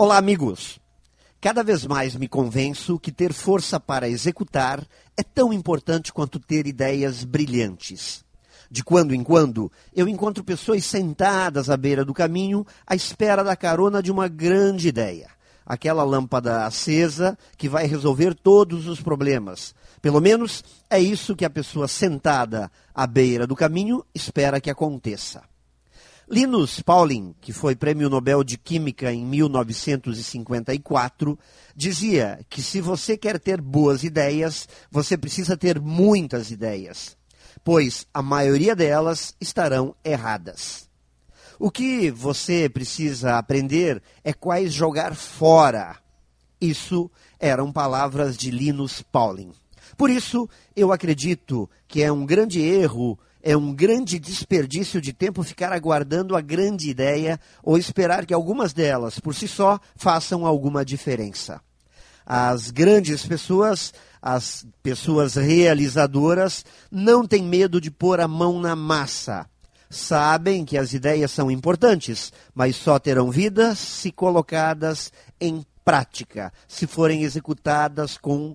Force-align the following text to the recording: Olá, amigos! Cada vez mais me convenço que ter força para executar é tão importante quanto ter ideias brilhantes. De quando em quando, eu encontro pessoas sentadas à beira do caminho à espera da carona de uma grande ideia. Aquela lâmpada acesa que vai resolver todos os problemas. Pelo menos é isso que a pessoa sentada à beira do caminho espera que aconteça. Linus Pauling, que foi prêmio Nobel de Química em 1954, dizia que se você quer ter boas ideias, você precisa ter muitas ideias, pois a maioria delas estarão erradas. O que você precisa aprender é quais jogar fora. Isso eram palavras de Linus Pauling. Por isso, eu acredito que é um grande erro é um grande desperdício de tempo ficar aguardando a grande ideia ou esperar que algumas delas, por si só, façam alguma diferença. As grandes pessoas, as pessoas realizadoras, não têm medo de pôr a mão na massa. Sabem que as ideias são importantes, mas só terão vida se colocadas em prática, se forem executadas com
Olá, 0.00 0.16
amigos! 0.16 0.78
Cada 1.40 1.64
vez 1.64 1.84
mais 1.84 2.14
me 2.14 2.28
convenço 2.28 3.00
que 3.00 3.10
ter 3.10 3.32
força 3.32 3.80
para 3.80 4.08
executar 4.08 4.86
é 5.16 5.24
tão 5.24 5.52
importante 5.52 6.12
quanto 6.12 6.38
ter 6.38 6.68
ideias 6.68 7.24
brilhantes. 7.24 8.24
De 8.70 8.84
quando 8.84 9.12
em 9.12 9.24
quando, 9.24 9.72
eu 9.92 10.06
encontro 10.06 10.44
pessoas 10.44 10.84
sentadas 10.84 11.68
à 11.68 11.76
beira 11.76 12.04
do 12.04 12.14
caminho 12.14 12.64
à 12.86 12.94
espera 12.94 13.42
da 13.42 13.56
carona 13.56 14.00
de 14.00 14.12
uma 14.12 14.28
grande 14.28 14.86
ideia. 14.86 15.30
Aquela 15.66 16.04
lâmpada 16.04 16.64
acesa 16.64 17.36
que 17.56 17.68
vai 17.68 17.88
resolver 17.88 18.36
todos 18.36 18.86
os 18.86 19.00
problemas. 19.00 19.74
Pelo 20.00 20.20
menos 20.20 20.62
é 20.88 21.00
isso 21.00 21.34
que 21.34 21.44
a 21.44 21.50
pessoa 21.50 21.88
sentada 21.88 22.70
à 22.94 23.04
beira 23.04 23.48
do 23.48 23.56
caminho 23.56 24.04
espera 24.14 24.60
que 24.60 24.70
aconteça. 24.70 25.42
Linus 26.30 26.82
Pauling, 26.82 27.34
que 27.40 27.54
foi 27.54 27.74
prêmio 27.74 28.10
Nobel 28.10 28.44
de 28.44 28.58
Química 28.58 29.10
em 29.10 29.24
1954, 29.24 31.38
dizia 31.74 32.44
que 32.50 32.60
se 32.60 32.82
você 32.82 33.16
quer 33.16 33.40
ter 33.40 33.62
boas 33.62 34.04
ideias, 34.04 34.68
você 34.90 35.16
precisa 35.16 35.56
ter 35.56 35.80
muitas 35.80 36.50
ideias, 36.50 37.16
pois 37.64 38.06
a 38.12 38.20
maioria 38.20 38.76
delas 38.76 39.34
estarão 39.40 39.96
erradas. 40.04 40.86
O 41.58 41.70
que 41.70 42.10
você 42.10 42.68
precisa 42.68 43.38
aprender 43.38 44.02
é 44.22 44.34
quais 44.34 44.70
jogar 44.70 45.14
fora. 45.14 45.96
Isso 46.60 47.10
eram 47.40 47.72
palavras 47.72 48.36
de 48.36 48.50
Linus 48.50 49.00
Pauling. 49.00 49.52
Por 49.96 50.10
isso, 50.10 50.48
eu 50.76 50.92
acredito 50.92 51.68
que 51.86 52.02
é 52.02 52.10
um 52.10 52.26
grande 52.26 52.60
erro 52.60 53.18
é 53.42 53.56
um 53.56 53.72
grande 53.72 54.18
desperdício 54.18 55.00
de 55.00 55.12
tempo 55.12 55.42
ficar 55.42 55.72
aguardando 55.72 56.36
a 56.36 56.40
grande 56.40 56.90
ideia 56.90 57.38
ou 57.62 57.78
esperar 57.78 58.26
que 58.26 58.34
algumas 58.34 58.72
delas, 58.72 59.18
por 59.18 59.34
si 59.34 59.46
só, 59.46 59.80
façam 59.96 60.44
alguma 60.44 60.84
diferença. 60.84 61.60
As 62.26 62.70
grandes 62.70 63.24
pessoas, 63.24 63.94
as 64.20 64.66
pessoas 64.82 65.36
realizadoras, 65.36 66.64
não 66.90 67.26
têm 67.26 67.42
medo 67.42 67.80
de 67.80 67.90
pôr 67.90 68.20
a 68.20 68.28
mão 68.28 68.60
na 68.60 68.76
massa. 68.76 69.46
Sabem 69.88 70.66
que 70.66 70.76
as 70.76 70.92
ideias 70.92 71.30
são 71.30 71.50
importantes, 71.50 72.30
mas 72.54 72.76
só 72.76 72.98
terão 72.98 73.30
vida 73.30 73.74
se 73.74 74.12
colocadas 74.12 75.10
em 75.40 75.64
prática, 75.82 76.52
se 76.66 76.86
forem 76.86 77.22
executadas 77.22 78.18
com 78.18 78.54